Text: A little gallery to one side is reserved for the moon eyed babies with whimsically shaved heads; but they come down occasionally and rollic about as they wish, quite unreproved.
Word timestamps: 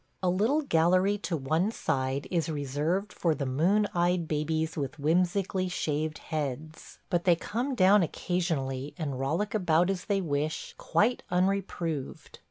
A 0.23 0.31
little 0.31 0.63
gallery 0.63 1.19
to 1.19 1.37
one 1.37 1.69
side 1.71 2.27
is 2.31 2.49
reserved 2.49 3.13
for 3.13 3.35
the 3.35 3.45
moon 3.45 3.85
eyed 3.93 4.27
babies 4.27 4.75
with 4.75 4.97
whimsically 4.97 5.67
shaved 5.67 6.17
heads; 6.17 6.97
but 7.11 7.25
they 7.25 7.35
come 7.35 7.75
down 7.75 8.01
occasionally 8.01 8.95
and 8.97 9.19
rollic 9.19 9.53
about 9.53 9.91
as 9.91 10.05
they 10.05 10.19
wish, 10.19 10.73
quite 10.79 11.21
unreproved. 11.29 12.39